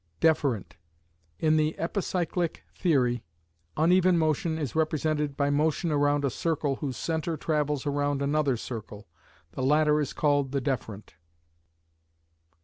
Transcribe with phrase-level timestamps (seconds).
[0.19, 0.77] Deferent:
[1.37, 3.23] In the epicyclic theory,
[3.77, 9.07] uneven motion is represented by motion round a circle whose centre travels round another circle,
[9.51, 11.13] the latter is called the deferent.